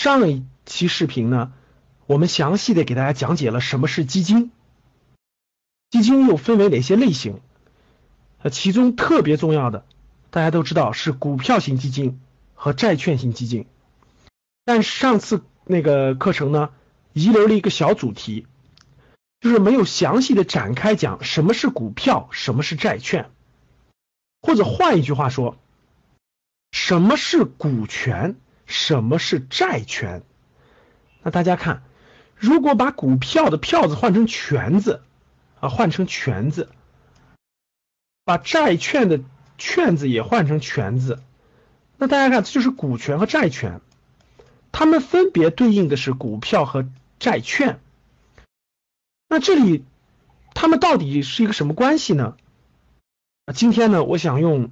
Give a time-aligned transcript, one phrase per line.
[0.00, 1.52] 上一期视频呢，
[2.06, 4.52] 我们详细的给大家讲解了什么是基金，
[5.90, 7.40] 基金又分为哪些类型？
[8.40, 9.84] 呃，其中特别重要的，
[10.30, 12.20] 大家都知道是股票型基金
[12.54, 13.66] 和债券型基金。
[14.64, 16.70] 但上次那个课程呢，
[17.12, 18.46] 遗留了一个小主题，
[19.40, 23.32] 就是没有详细的展开讲什么是股票，什么是债券，
[24.40, 25.56] 或者换一句话说。
[26.70, 28.36] 什么是股权？
[28.68, 30.22] 什么是债权？
[31.22, 31.82] 那大家看，
[32.36, 35.02] 如果把股票的票子换成权字
[35.58, 36.68] 啊，换成权字，
[38.24, 39.20] 把债券的
[39.56, 41.18] 券字也换成权字，
[41.96, 43.80] 那大家看，这就是股权和债权，
[44.70, 46.86] 它们分别对应的是股票和
[47.18, 47.80] 债券。
[49.28, 49.84] 那这里
[50.54, 52.36] 它们到底是一个什么关系呢？
[53.46, 54.70] 啊，今天呢，我想用。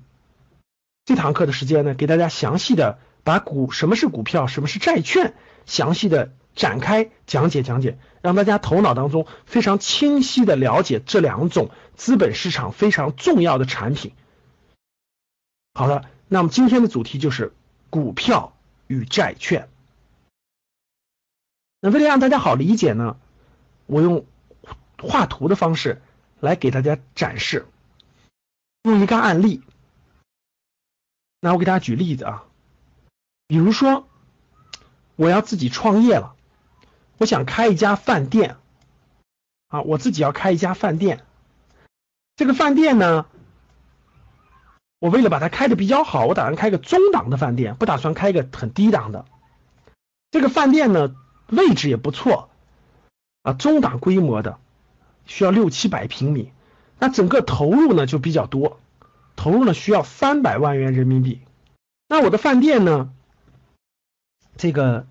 [1.08, 5.34] 这堂课的时间呢，给大家详细的把股什么是股票，什么是债券，
[5.66, 14.12] 详细的展开讲解讲解，让大家头脑当中非常清晰的了解这两种资本市场非常重要的产品。
[15.74, 17.52] 好了，那么今天的主题就是
[17.90, 19.68] 股票与债券。
[21.80, 23.18] 那为了让大家好理解呢，
[23.86, 24.24] 我用
[25.02, 26.00] 画图的方式
[26.38, 27.66] 来给大家展示，
[28.84, 29.62] 用一个案例。
[31.40, 32.44] 那我给大家举例子啊，
[33.48, 34.08] 比如说
[35.14, 36.34] 我要自己创业了，
[37.18, 38.56] 我想开一家饭店
[39.68, 41.24] 啊，我自己要开一家饭店。
[42.36, 43.26] 这个饭店呢，
[44.98, 49.24] 我为了把它开的比较好，我打算开个中档的饭店，不打算开一个很低档的。
[50.30, 51.14] 这个饭店呢，
[51.48, 52.50] 位置也不错
[53.42, 54.58] 啊，中档规模的，
[55.24, 56.52] 需要六七百平米，
[56.98, 58.80] 那整个投入呢就比较多。
[59.36, 61.40] 投入呢需要三百万元人民币，
[62.08, 63.12] 那我的饭店呢，
[64.56, 65.06] 这个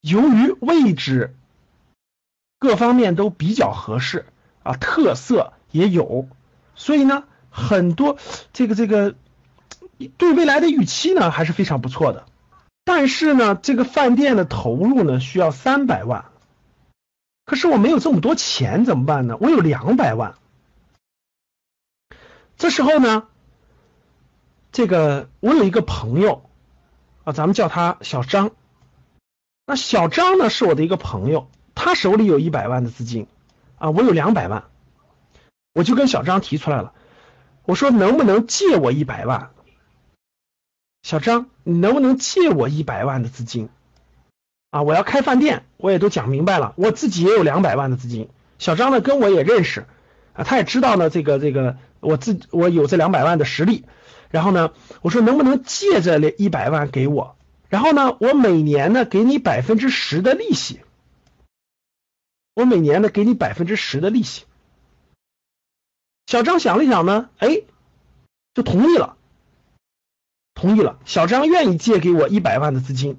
[0.00, 1.34] 由于位置
[2.58, 4.26] 各方面都比较合适
[4.62, 6.28] 啊，特色也有，
[6.74, 8.18] 所以呢，很多
[8.52, 9.14] 这个这个
[10.16, 12.26] 对未来的预期呢还是非常不错的。
[12.84, 16.26] 但是呢，这个饭店的投入呢需要三百万，
[17.44, 19.36] 可是我没有这么多钱怎么办呢？
[19.40, 20.34] 我有两百万。
[22.56, 23.28] 这时候呢，
[24.72, 26.48] 这个我有一个朋友
[27.24, 28.50] 啊，咱们叫他小张。
[29.66, 33.26] 那小张呢是我的一个朋友，他手里有一百万的资金
[33.78, 34.64] 啊，我有两百万，
[35.72, 36.92] 我就跟小张提出来了，
[37.64, 39.50] 我说能不能借我一百万？
[41.02, 43.68] 小张，你能不能借我一百万的资金？
[44.70, 48.28] 啊，我要开饭店，我也都讲明白了，我自己也有两百万的资金。
[48.58, 49.86] 小张呢跟我也认识
[50.32, 51.76] 啊，他也知道呢这个这个。
[52.02, 53.84] 我自我有这两百万的实力，
[54.32, 54.72] 然后呢，
[55.02, 57.36] 我说能不能借这一百万给我？
[57.68, 60.80] 然后呢，我每年呢给你百分之十的利息，
[62.54, 64.44] 我每年呢给你百分之十的利息。
[66.26, 67.62] 小张想了想呢，哎，
[68.54, 69.16] 就同意了，
[70.54, 70.98] 同意了。
[71.04, 73.18] 小张愿意借给我一百万的资金，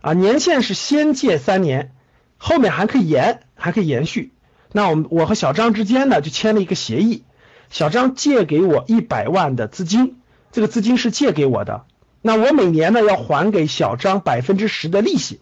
[0.00, 1.94] 啊，年限是先借三年，
[2.38, 4.32] 后面还可以延，还可以延续。
[4.72, 7.24] 那我们我和小张之间呢就签了一个协议。
[7.70, 10.19] 小张借给我一百万的资金，
[10.52, 11.84] 这个资金是借给我的，
[12.22, 15.40] 那我每年呢要还给小张百分之十的利息，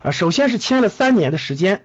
[0.00, 1.84] 啊，首先是签了三年的时间，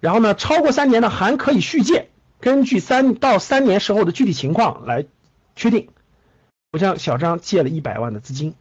[0.00, 2.10] 然后呢超过三年呢还可以续借，
[2.40, 5.06] 根据三到三年时候的具体情况来
[5.56, 5.88] 确定。
[6.72, 8.54] 我向小张借了一百万的资金，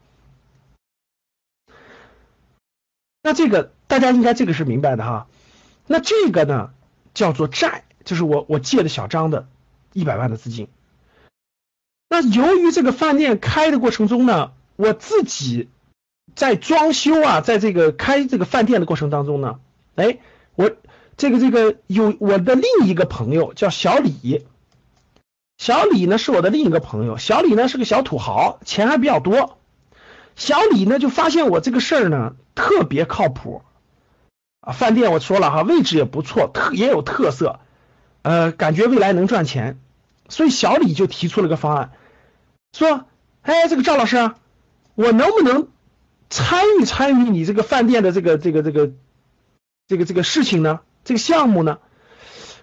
[3.21, 5.27] 那这个大家应该这个是明白的哈，
[5.85, 6.71] 那这个呢
[7.13, 9.47] 叫做债，就是我我借的小张的。
[9.91, 10.67] 一百万的资金，
[12.09, 15.69] 那由于这个饭店开的过程中呢，我自己
[16.35, 19.59] 在装修啊，在这个开这个饭店的过程当中呢，
[19.95, 20.17] 哎，
[20.55, 20.71] 我
[21.17, 24.45] 这个这个有我的另一个朋友叫小李，
[25.57, 29.59] 小李呢是我的另一个朋友，小李呢是个小土豪，钱还比较多，
[30.35, 33.61] 小李呢就发现我这个事儿呢特别靠谱。
[34.61, 37.59] 啊，饭店我说了哈，位置也不错，特也有特色。
[38.23, 39.79] 呃，感觉未来能赚钱，
[40.27, 41.91] 所以小李就提出了个方案，
[42.73, 43.05] 说
[43.41, 44.31] ：“哎，这个赵老师，
[44.95, 45.69] 我能不能
[46.29, 48.91] 参与参与你这个饭店的这个这个这个
[49.87, 50.81] 这个这个事情呢？
[51.03, 51.79] 这个项目呢？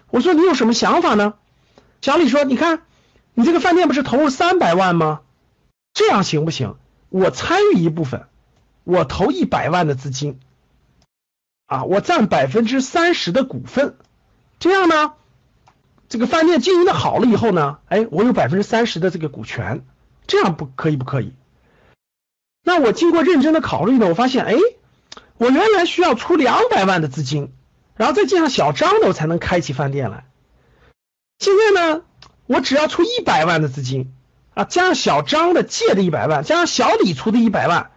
[0.09, 1.33] 我说你有什么想法呢？
[2.01, 2.83] 小李说，你看
[3.33, 5.21] 你这个饭店不是投入三百万吗？
[5.93, 6.77] 这样行不行？
[7.09, 8.27] 我参与一部分，
[8.83, 10.39] 我投一百万的资金，
[11.65, 13.97] 啊，我占百分之三十的股份，
[14.59, 15.13] 这样呢，
[16.07, 19.85] 这个饭店经营的好了以后呢，哎，我有百分之三十的这个股权，
[20.27, 21.33] 这样不可以不可以？
[22.63, 24.55] 那我经过认真的考虑呢，我发现，哎，
[25.37, 27.53] 我原来需要出两百万的资金，
[27.95, 30.25] 然后再加上小张的，我才能开起饭店来。
[31.39, 32.01] 现在呢，
[32.45, 34.13] 我只要出一百万的资金
[34.53, 37.91] 啊，加上小张的借的一百万，加上小李出的一百万，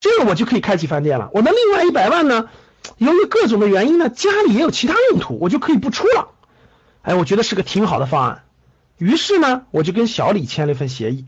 [0.00, 1.30] 这个我就可以开起饭店了。
[1.34, 2.48] 我的另外一百万呢，
[2.96, 6.30] 由于各种的原因呢，家里也有其他用途，我就可以不出了。
[7.02, 8.44] 哎，我觉得是个挺好的方案。
[8.98, 11.26] 于是呢，我就跟小李签了一份协议。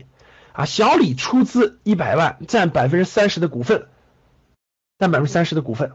[0.53, 3.85] 啊，小李出资一百万，占百分之三十的股份，
[4.97, 5.91] 占百分之三十的股份。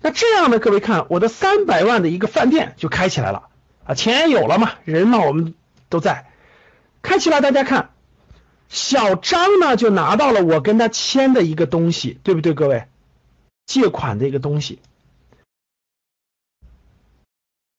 [0.00, 3.48] 那这样呢，各位看，我的三百万的一个饭店就开起来了
[3.84, 5.54] 啊，钱也有了嘛，人嘛我们
[5.90, 6.30] 都在，
[7.02, 7.42] 开起来。
[7.42, 7.90] 大家看，
[8.70, 12.86] 小张呢就拿到了我跟他签的一个东西，对不对，各位？
[13.66, 14.78] 借款的一个东西。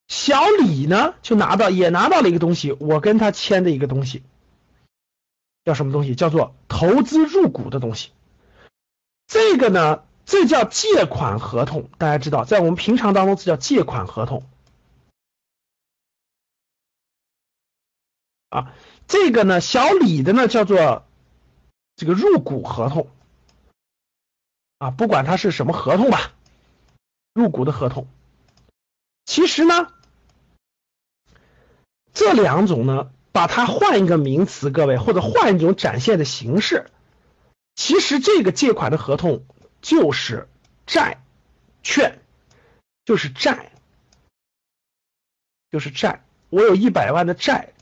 [0.08, 4.24] 小李呢就拿到也拿到了一个东西，我跟他签的一个东西。
[5.66, 6.16] 叫什么东西？
[6.16, 8.12] 叫做投资入股的东西。
[9.28, 11.90] 这个呢，这叫借款合同。
[11.98, 14.48] 大家知道，在我们平常当中，这叫借款合同。
[18.48, 18.74] 啊，
[19.08, 21.06] 这个呢，小李的呢叫做
[21.98, 23.10] 这个入股合同。
[24.78, 26.32] 啊，不管它是什么合同吧，
[27.34, 28.08] 入股的合同。
[29.26, 29.92] 其实呢，
[32.14, 33.12] 这两种呢。
[33.34, 36.88] 把它换一个名词，各位，或者换一种展现的形式，
[37.76, 39.46] 其实这个借款的合同
[39.80, 40.48] 就是
[40.88, 41.22] 债
[41.84, 42.20] 券，
[43.06, 43.72] 就是债，
[45.70, 46.24] 就是债。
[46.50, 47.74] 我有一百万的债，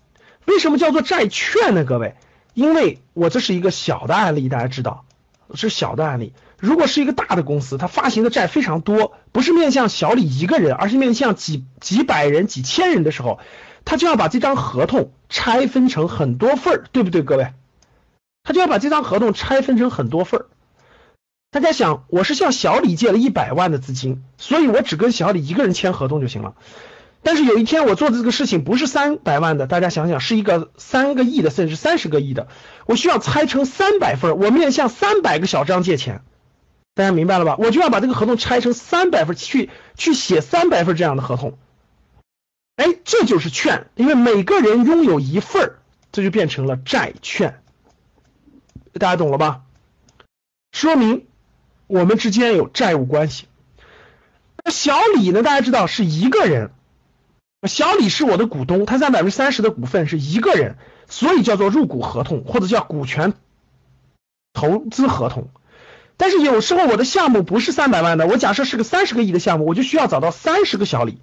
[0.44, 1.86] 为什么叫做债券呢？
[1.86, 2.16] 各位，
[2.54, 5.06] 因为我这是一个小的案例，大家知道
[5.54, 6.34] 是小的案例。
[6.66, 13.40] 如果是一个大的公司，它发行的债非常多，不是面向小李一个人，而是面向几几百人、几千人的时候。
[13.88, 17.54] 他就要把这张合同拆分成很多份儿，对不对，各位？
[18.44, 20.46] 他就要把这张合同拆分成很多份儿。
[21.52, 26.56] 大家想，我是向小李借了一百万的资金，所以我只跟小李一个人签合同就行了。
[27.22, 32.48] 但是有一天我做的这个事情不是三百万的，大家想想，是一个三个亿的，甚至三十个亿的，
[32.88, 36.24] 我需要拆成三百份，我面向三百个小张借钱，
[36.96, 37.58] 大家明白了吧？
[37.60, 41.58] 我就要把这个合同拆成三百份，去去写三百份这样的合同。
[42.78, 45.76] 哎，这就是券，因为每个人拥有一份，
[46.14, 47.62] 这就变成了债券。
[48.94, 49.64] 大家懂了吧？
[50.72, 51.28] 说明
[51.88, 53.48] 我们之间有债务关系。
[54.64, 55.44] 那小李呢？
[55.44, 56.72] 大家知道是一个人，
[57.68, 60.78] 小李是我的股东，他占百分之三十的股份是一个人，
[61.08, 63.34] 所以叫做入股合同或者叫股权
[64.54, 65.50] 投资合同。
[66.18, 71.20] 但是有时候我的项目不是三百万的，我假设是个三十个亿的项目，我就需要找到三十个小李。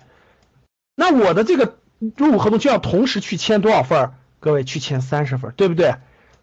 [0.94, 1.78] 那我的这个
[2.16, 4.12] 入股合同就要同时去签多少份？
[4.40, 5.94] 各位去签三十份，对不对？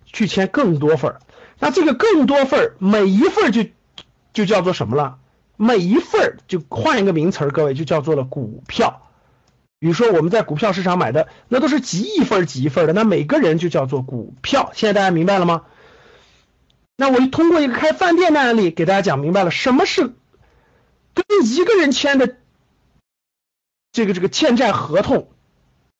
[0.06, 1.16] 去签更多份。
[1.60, 3.65] 那这个更多份，每一份就
[4.34, 5.18] 就叫做什么了？
[5.58, 9.03] 每一份就换一个名词，各位就叫做了股票。
[9.79, 14.72] 比如说我们在股票市场买的，那都是几亿份几亿份的，那每个人就叫做股票。
[14.74, 15.63] 现在大家明白了吗？
[17.00, 20.01] 那我就通过一个开饭店的案例给大家讲明白了，什么是
[21.13, 22.36] 跟一个人签的。
[23.94, 25.29] 这个这个欠债合同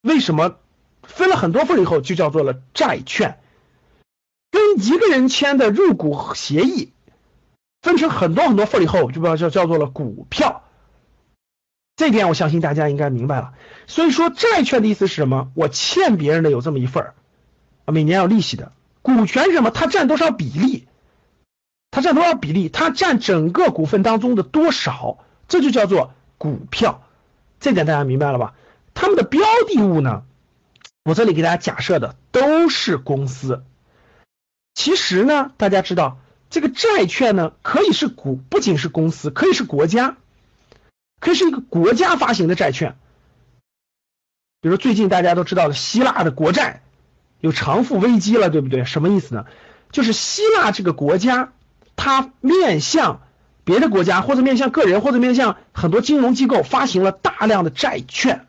[0.02, 0.58] 为什么
[1.02, 3.40] 分了很多份以后就叫做了债券？
[4.52, 6.92] 跟一个人签的入股协议
[7.82, 10.66] 分成很多很多份以后就叫叫叫做了股票。
[11.96, 13.54] 这点我相信大家应该明白了。
[13.88, 15.50] 所以说债券的意思是什么？
[15.56, 17.16] 我欠别人的有这么一份儿，
[17.86, 18.74] 每年要利息的。
[19.02, 19.72] 股权是什么？
[19.72, 20.88] 它占多少比例？
[21.92, 22.70] 它占多少比例？
[22.70, 25.18] 它占整个股份当中的多少？
[25.48, 27.04] 这就叫做股票。
[27.60, 28.54] 这点大家明白了吧？
[28.94, 30.24] 他们的标的物呢？
[31.04, 33.64] 我这里给大家假设的都是公司。
[34.76, 36.20] 其实呢，大家知道
[36.50, 40.18] 这个债券呢，可以是股，不仅是公司，可以是国家，
[41.20, 42.96] 可以是一个国家发行的债券。
[44.62, 46.82] 比如最近大家都知道的希腊的国债
[47.40, 48.86] 有偿付危机了，对不对？
[48.86, 49.46] 什么意思呢？
[49.92, 51.52] 就是希腊这个国家，
[52.00, 53.22] 它面向。
[53.66, 58.48] 别的国家或者面向个人或者面向很多金融机构发行了大量的债券，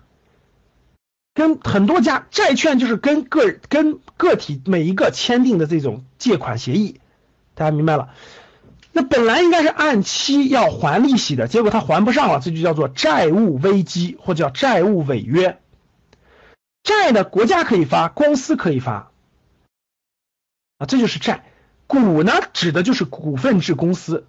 [1.35, 7.01] 跟很多家债券就是跟个跟个体每一个签订的这种借款协议，
[7.55, 8.15] 大家明白了？
[8.93, 15.59] 那本来应该是按期要还利息的，结果他还不上了，这就叫做债务危机或者叫债务违约。
[16.83, 19.11] 债呢，国家可以发，公司可以发，
[20.79, 21.45] 啊，这就是债。
[21.91, 24.25] 股呢，指的就是股份制公司，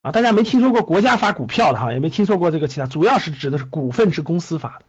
[0.00, 4.86] 啊，大家没听说过国家发股票的哈，也没听说过这个其他，主要是指的是股份制公司发的。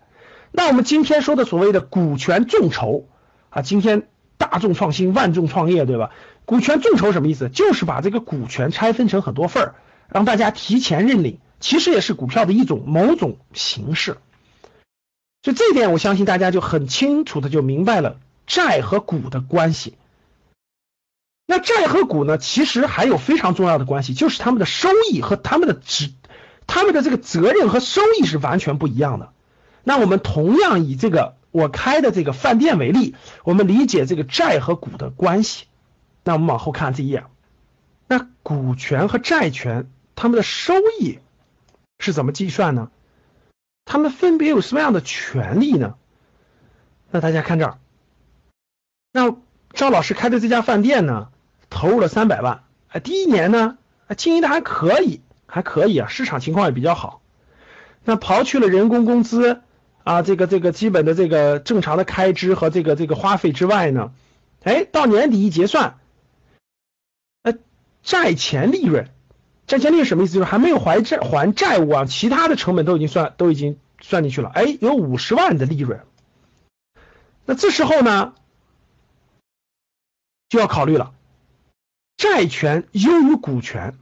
[0.54, 3.10] 那我们今天说的所谓的股权众筹
[3.50, 4.08] 啊，今天
[4.38, 6.12] 大众创新，万众创业，对吧？
[6.46, 7.50] 股权众筹什么意思？
[7.50, 9.76] 就是把这个股权拆分成很多份儿，
[10.08, 14.16] 让大家提前认领，其实也是股票的一种某种形式。
[15.42, 18.16] 就这一点，我相信大家就很清楚的就明白了
[18.48, 19.96] 债和股的关系。
[21.52, 26.14] 那债和股呢，其实还有非常重要的关系，就是他们的收益和他们的职，
[26.66, 29.34] 他们的这个责任和收益是完全不一样的。
[29.84, 35.66] 那我们同样以这个我开的这个饭店为例，我们理解这个债和股的关系。
[36.24, 37.26] 那我们往后看这一页，
[38.08, 41.20] 那股权和债权他们的收益
[42.00, 42.92] 是怎么计算呢？
[43.84, 45.96] 他们分别有什么样的权利呢？
[47.10, 47.78] 那大家看这儿，
[49.12, 49.36] 那
[49.74, 51.28] 赵老师开的这家饭店呢，
[51.72, 53.80] 投入了三百万，哎，第一年呢，
[54.16, 57.24] 经营的还可以，还可以啊，市场情况也比较好。
[58.04, 59.62] 那刨去了人工工资
[60.04, 64.12] 啊，这个这个基本的这个正常的开支和这个这个花费之外呢，
[64.62, 65.98] 哎，到年底一结算。
[68.04, 69.12] 债前利润，
[69.68, 70.34] 债前利润什么意思？
[70.34, 74.50] 就是还没有还债还债务啊，其他的成本都已经算都已经算进去了。
[74.50, 76.00] 哎，有五十万的利润，
[77.46, 78.34] 那这时候呢，
[80.50, 81.14] 就要考虑了，
[82.22, 83.96] 债权优于股权，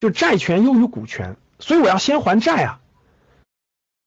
[0.00, 2.80] 就债权优于股权，所以我要先还债啊，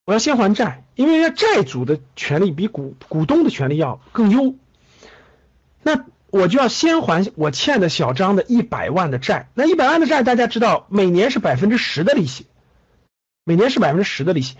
[0.05, 4.55] 我要先还债，因为债主的权利比股股东的权利要更优，
[5.81, 6.05] 那。
[6.29, 12.45] 我就要先还我欠的小张的一百万的债，那一百万的债大家知道每年是百分之十的利息，
[13.45, 14.57] 每年是百分之十的利息，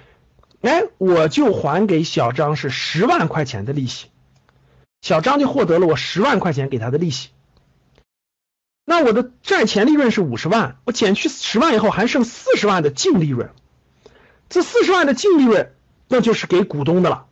[0.62, 4.08] 哎，我就还给小张是十万块钱的利息，
[5.02, 7.32] 小张就获得了我十万块钱给他的利息，
[8.90, 13.52] 那我的债前利润是五十万，我减去十万以后还剩四十万的净利润，
[14.48, 15.76] 这四十万的净利润
[16.08, 17.28] 那就是给股东的了。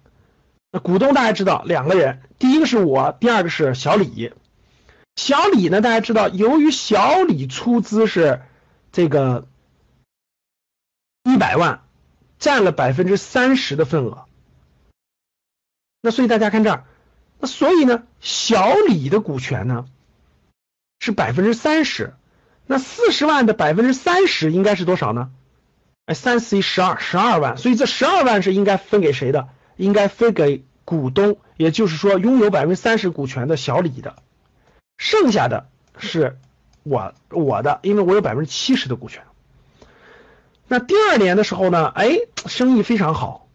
[0.69, 4.33] 那股东大家知道两个人，第一个是我，第二个是小李。
[5.15, 8.41] 小李呢，大家知道，由于小李出资是
[8.91, 9.47] 这个
[11.23, 11.85] 一百万，
[12.37, 14.25] 占了百分之三十的份额。
[16.01, 16.83] 那所以大家看这儿，
[17.39, 19.85] 那所以呢，小李的股权呢
[20.99, 22.13] 是百分之三十，
[22.65, 25.29] 那四十万的百分之三十应该是多少呢？
[26.05, 27.57] 哎，三四一十二，十二万。
[27.57, 29.49] 所以这十二万是应该分给谁的？
[29.75, 34.15] 应该分给股东，也就是说拥有百分之三十股权的小李的，
[34.97, 36.37] 剩下的是
[36.83, 39.23] 我我的，因为我有百分之七十的股权。
[40.67, 43.47] 那第二年的时候呢，哎，生意非常好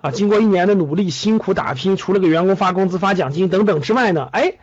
[0.00, 4.58] 啊，经过一年的努力辛苦打拼，除了给员工发工资发奖金等等之外呢，哎，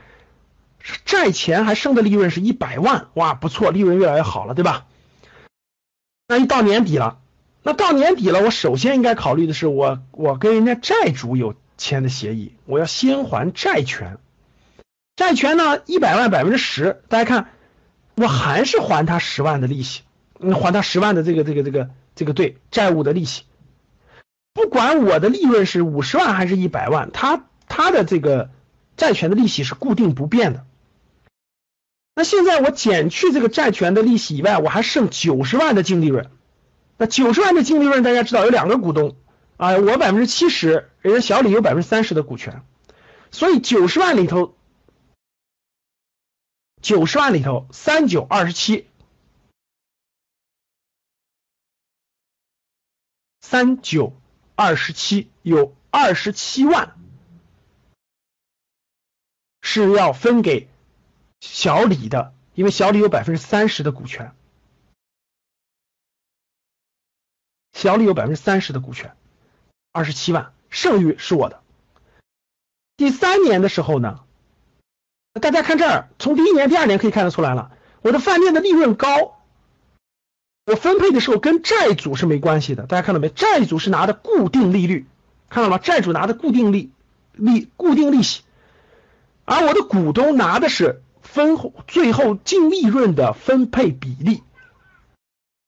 [1.05, 4.85] 债前还剩的利润是一百万，哇，不错，利润越来越好了，对吧？
[6.27, 7.19] 那一到年底了。
[7.63, 14.19] 那到年底了，我首先应该考虑的是，我我跟人家债主有签的协议，我要先还债权。
[15.15, 17.49] 债权呢，一百万百分之十，大家看，
[18.15, 20.03] 我还是还他十万的利息，
[20.39, 23.45] 还他十万的这个这个这个这个对债务的利息。
[24.53, 28.51] 不管我的利润是五十万还是一百万，他他的这个
[28.95, 30.65] 债权的利息是固定不变的。
[32.15, 36.31] 那现在我减去这个债权的利息以外，我还剩九十万的净利润。
[36.97, 39.17] 那九十万的净利润，大家知道有两个股东
[39.57, 42.63] 啊，我百分之七十，人家小李有百分之三十的股权，
[43.31, 44.55] 所以九十万里头，
[46.81, 48.87] 九十万里头三九二十七，
[53.41, 54.13] 三九
[54.55, 56.95] 二十七有二十七万
[59.61, 60.69] 是要分给
[61.47, 64.33] 小李的，因为小李有百分之三十的股权。
[67.73, 69.15] 小李有百分之三十的股权，
[69.91, 71.61] 二十七万，剩余是我的。
[72.97, 74.21] 第三年的时候呢，
[75.39, 77.71] 大家看这儿，从第一年、第二年可以看得出来了，
[78.01, 79.39] 我的饭店的利润高，
[80.65, 82.87] 我分配的时候跟债主是没关系的。
[82.87, 83.29] 大家看到没？
[83.29, 85.05] 债主是拿的固定利率，
[85.49, 85.77] 看到吗？
[85.77, 86.91] 债主拿的固定利
[87.33, 88.43] 利固定利息，
[89.43, 94.41] 而我的股东拿的是分最后净利润的分配比例。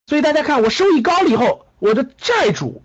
[0.06, 1.66] 所以大家看，我收益高了以后。
[1.80, 2.82] 我的债主，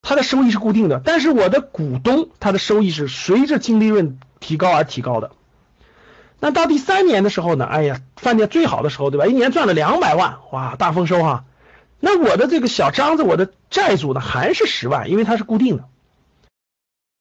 [0.00, 5.32] 他的收益是固定的，但是我的股东他的收益是随着净利润提高而提高的。
[6.38, 9.26] 那到第三年的时候呢，哎呀，饭店最好的时候，对吧？
[9.26, 11.44] 一年赚了两百万，哇，大丰收哈。
[11.98, 15.84] 那我的这个小张子，我的债主呢还是十万，因为它是固定的。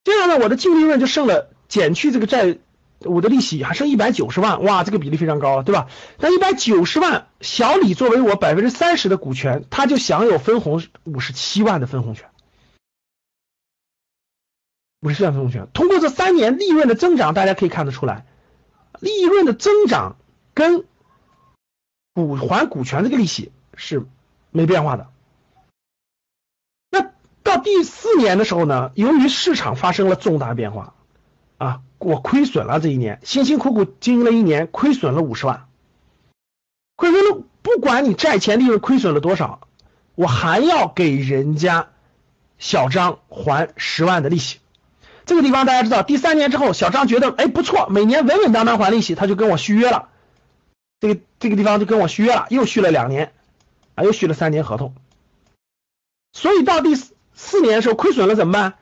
[0.06, 2.60] 这样呢，我的净利润就剩了，减去这个债，
[3.02, 5.88] 我的利息还剩一百九十万，哇，这个比例非常高，对吧？
[6.18, 12.30] 那一百九十万，小李作为我百分之三十的股权，他就享有分红五十七万的分红权。
[15.02, 18.26] 五十七万分红权，通过这三年利润的增长，大家可以看得出来，
[19.00, 20.18] 利润的增长
[20.54, 20.86] 跟
[22.14, 24.06] 股还股权这个利息是
[24.52, 25.08] 没变化的。
[26.90, 27.14] 那
[27.44, 30.96] 到第四年的时候呢，由于市场发生了重大变化，
[31.58, 35.68] 啊，我亏损了这一年，辛辛苦苦经营了一年，亏损了五十万，
[36.96, 39.68] 亏损了，不管你债前利润亏损了多少，
[40.16, 41.90] 我还要给人家
[42.58, 44.60] 小张还十万的利息。
[45.26, 50.10] 这个地方大家知道，第三年之后，小张觉得哎不错，每年稳稳当当还利息，他就跟我续约了。
[51.02, 53.34] 这个这个地方就跟我续约了，又续了两年，
[53.96, 54.96] 啊，又续了三年合同。
[56.32, 58.76] 所以到第四四年的时候亏损了怎么办？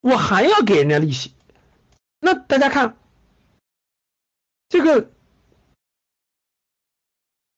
[0.00, 1.32] 我还要给人家利息。
[2.26, 2.96] 那大家看，
[4.68, 5.12] 这个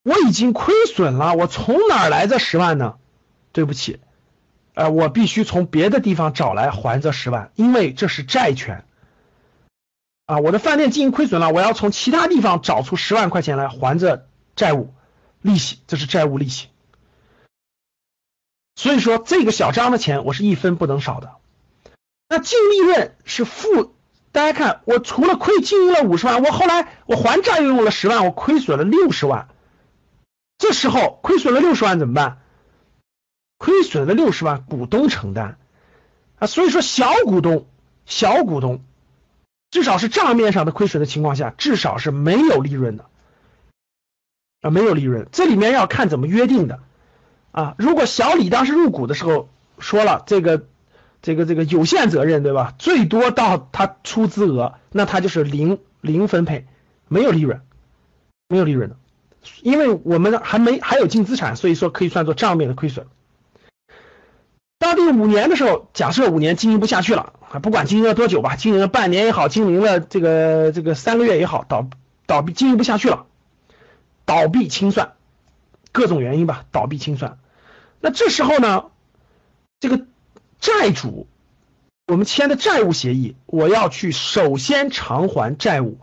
[0.03, 2.99] 我已经亏损了，我从哪来这十万呢？
[3.53, 3.99] 对不起。
[4.75, 8.85] 呃，我必须从别的地方找来还这十万，因为这是债权
[10.27, 10.37] 啊！
[10.37, 14.93] 我的饭店经营亏损了，我要从其他地方找出十万块钱来还这债务
[15.41, 16.69] 利息，这是债务利息。
[18.77, 21.37] 所以说，这个小张的钱我是一分不能少的。
[22.29, 23.95] 那净利润是负，
[24.39, 29.49] 大家看，我除了亏经营了五十万，我后来我还债又用了十万，我亏损了六十万。
[30.59, 32.39] 这时候亏损了六十万怎么办？
[33.57, 35.59] 亏损的六十万，股东承担
[36.39, 37.67] 啊，所以说小股东，
[38.07, 38.85] 小股东
[39.73, 43.07] 至少是账面上的亏损的情况下，至少是没有利润的
[44.61, 45.27] 啊，没有利润。
[45.33, 46.79] 这里面要看怎么约定的
[47.51, 47.75] 啊。
[47.77, 49.49] 如果小李当时入股的时候
[49.81, 50.65] 说了这个
[51.21, 52.75] 这个这个有限责任，对吧？
[52.79, 56.67] 最多到他出资额，那他就是零零分配，
[57.09, 57.61] 没有利润，
[58.49, 58.97] 没有利润的，
[59.63, 63.07] 因为我们还没还有净资产，所以说可以算作账面的亏损。
[64.79, 71.89] 到第五年的时候，假设五年经营不下去了，不管经营了多久吧，经营了半年也好，经营了这个这个三个月也好，倒
[72.27, 73.27] 倒闭经营不下去了，
[74.25, 75.15] 倒闭清算，
[75.91, 77.39] 各种原因吧，倒闭清算。
[78.01, 78.85] 那这时候呢，
[79.81, 80.07] 这个
[80.61, 81.27] 债主，
[82.07, 85.99] 我们签的债务协议，我要去首先偿还债务，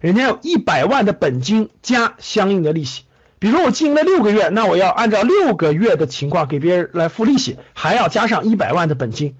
[0.00, 3.04] 人家有一百万的本金加相应的利息。
[3.38, 9.36] 比如说我经营了六个月，那我要按照六个月的情况给别人来付利息，还要加上一百万的本金。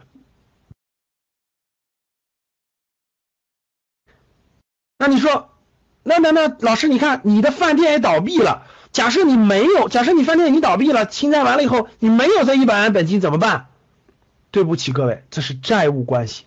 [4.99, 5.51] 那你说，
[6.03, 13.70] 那那那老师，你看你的饭店也倒闭了，假设你没有，假设你饭店你倒闭了，清债完了以后，你没有这一百万本金怎么办？
[14.51, 16.45] 对不起各位，这是债务关系，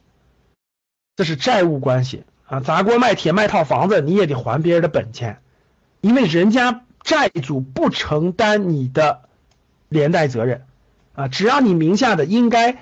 [1.16, 2.60] 这是债务关系啊！
[2.60, 5.42] 砸锅卖铁卖套房子，你也得还别人的本钱，
[6.02, 6.84] 因为人家。
[7.04, 9.28] 债主不承担你的
[9.89, 10.66] 连带责任
[11.16, 12.82] 啊，只要你名下的应该，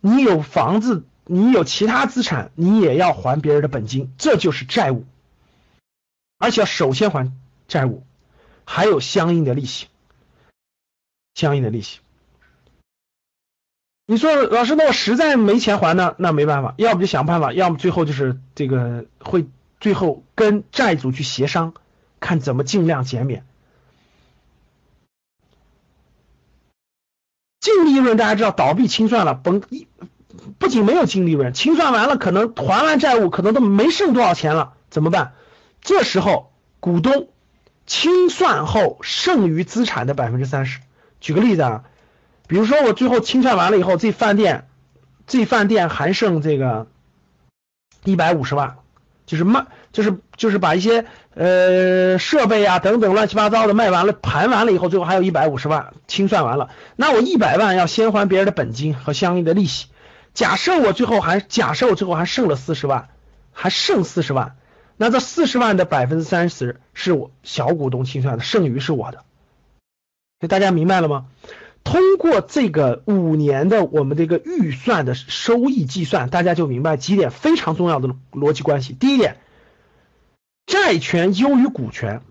[0.00, 5.04] 你有房子，你有其他资产，你也要还别人的本金，这就是债务，
[6.38, 7.32] 而且要首先还
[7.68, 8.02] 债务，
[8.64, 9.86] 还有相应的利息，
[11.34, 12.00] 相应的利息。
[14.06, 16.14] 你说老师，那我实在没钱还呢？
[16.18, 19.46] 那没办法，要不就想办法，要么最后就是这个会
[19.80, 21.72] 最后跟债主去协商，
[22.20, 23.46] 看怎么尽量减免。
[27.60, 29.86] 净利润大家知道，倒闭清算了，甭一
[30.58, 35.34] 不仅没有净利润，清算完了可能还完债务，可能都没剩多少钱了，怎么办？
[35.80, 37.28] 这时候股东
[37.86, 40.80] 清算后剩余资产的百分之三十。
[41.20, 41.84] 举个例子啊，
[42.52, 44.68] 比如说我最后清算完了以后，这饭店
[45.26, 46.86] 这饭店还剩这个
[48.04, 48.76] 一百五十万，
[49.24, 49.64] 就是卖。
[49.90, 59.86] 就是就是把一些呃设备啊等等乱七八糟的卖完了盘完了以后，最后还有一百五十万清算完了，那我一百万要先还别人的本金和相应的利息。
[60.34, 63.08] 假设我最后还假设我最后还剩了四十万，
[63.52, 64.56] 还剩四十万，
[64.98, 69.24] 那这四十万的百分之三十是我小股东清算的，剩余是我的。
[70.48, 71.26] 大家明白了吗？
[71.84, 78.92] 通过这个五年的我们这个预算的收益计算，大家就明白几点非常重要的逻辑关系。
[78.92, 79.38] 第一点。
[80.64, 82.22] 债权优于股权，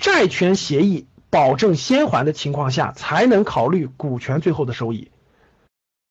[0.00, 5.12] 债权协议保证先还的情况下，才能考虑股权最后的收益，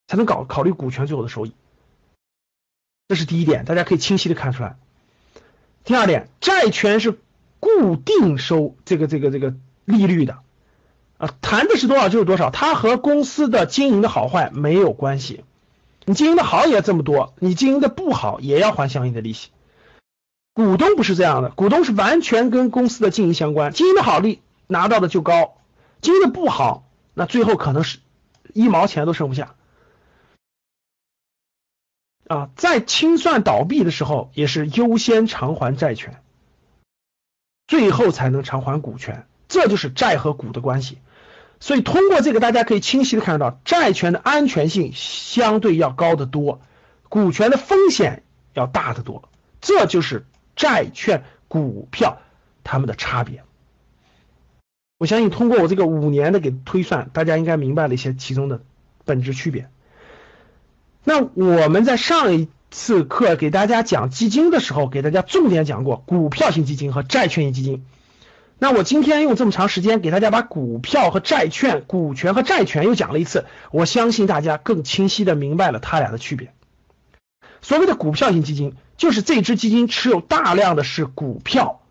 [0.08, 1.52] 才能搞考虑股权最后的收益。
[3.06, 4.76] 这是第一点，大家可以清晰的看出来。
[5.84, 7.18] 第二点，债权是
[7.60, 9.54] 固定收这个这个这个
[9.84, 10.38] 利率的，
[11.22, 15.44] 啊，谈的是多少就是多少，它和公司的经营的好坏没有关系。
[16.04, 19.50] 你经营的好也这么多，你经营的不好也要还相应的利息。
[20.52, 25.58] 股东不是这样的，股东是完全跟公司的经营相关，经营的好利拿到的就高，
[26.00, 26.82] 经营的不好，
[27.14, 28.00] 那最后可能是
[28.52, 29.54] 一毛钱都剩不下。
[32.26, 36.20] 啊，在清算倒闭的时候，也是优先偿还债权，
[37.68, 40.98] 最后才能偿还股权，这就是债和股的关系。
[41.62, 46.60] 所以通过这个，大家可以清晰的看到，债权的安全性相对要高得多，
[47.08, 49.28] 股权的风险要大得多，
[49.60, 52.18] 这就是债券、股票
[52.64, 53.44] 它们的差别。
[54.98, 58.62] 我相信通过我这个五年的给推算，大家应该明白了一些其中的
[59.04, 59.68] 本质区别。
[61.04, 67.86] 那我们在上一次课给大家讲基金的时候，给大家重点讲过股票型基金和债券型基金。
[68.62, 76.54] 那我今天用这么长时间给大家把股票和债券、股权和债权又讲了一次，我相信大家更清晰的明白了它俩的区别。
[77.60, 81.82] 所谓的股票型基金，就是这支基金持有大量的是股票，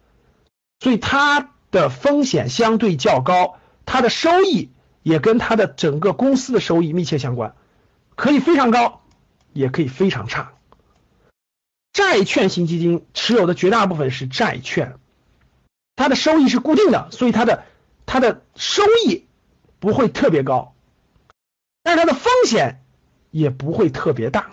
[0.80, 4.72] 所以它的风险相对较高，它的收益
[5.04, 7.54] 也跟它的整个公司的收益密切相关，
[8.16, 9.02] 可以非常高。
[9.52, 10.54] 也可以非常差。
[11.92, 14.96] 债券型基金持有的绝大部分是债券，
[15.96, 17.64] 它的收益是固定的，所以它的
[18.06, 19.26] 它的收益
[19.80, 20.74] 不会特别高，
[21.84, 22.84] 但是它的风险
[23.30, 24.52] 也不会特别大，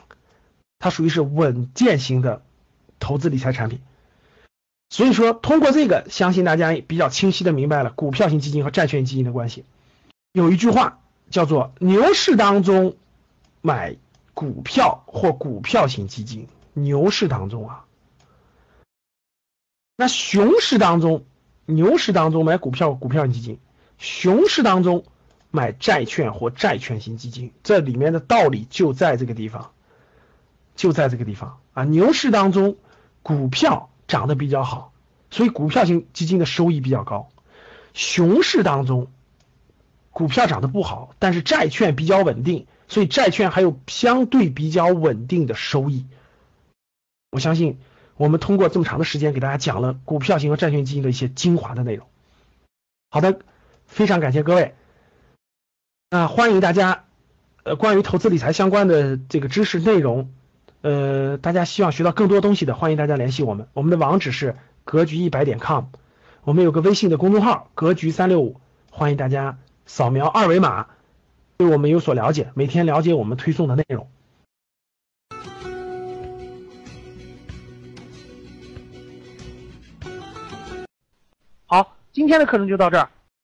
[0.79, 2.43] 它属于是稳健型的
[2.99, 3.81] 投资理财产品。
[4.91, 9.65] 所以说，通过这个，相信大家比较清晰的明白了股票型基金和债券基金的关系。
[10.33, 12.97] 有一句话叫做“牛市当中
[13.61, 13.97] 买”。
[14.39, 17.87] 股票或股票型基金，牛市当中啊，
[20.01, 21.25] 那熊市当中，
[21.67, 23.59] 牛市当中买股票股票型基金，
[23.99, 25.05] 熊市当中
[25.51, 29.73] 买债券或债券型基金，这里面的道理就在这个地方，
[30.77, 31.83] 就在这个地方啊。
[31.83, 32.77] 牛市当中，
[33.25, 34.93] 股票涨得比较好，
[35.33, 37.31] 所以股票型基金的收益比较高；
[37.93, 39.09] 熊市当中，
[40.13, 42.69] 股票涨得不好，但是债券比较稳定。
[42.87, 46.07] 所以债券还有相对比较稳定的收益，
[47.33, 47.81] 我相信
[48.19, 52.07] 我们通过这么长的时间给大家讲了股票型和债券基金的一些精华的内容。
[53.11, 53.39] 好的，
[53.87, 54.75] 非常感谢各位，
[56.11, 57.05] 那欢迎大家，
[57.63, 60.31] 呃，关于投资理财相关的这个知识内容，
[60.83, 65.85] 呃，大家希望学到更多东西的，欢迎大家联系我们，我们的网址是格局一百点 com，
[66.43, 70.89] 我们有个微信的公众号格局三六五，欢迎大家扫描二维码。
[71.57, 74.09] 对我们有所了解，每天了解我们推送的内容。
[81.71, 83.07] 好，今天的课程就到这儿。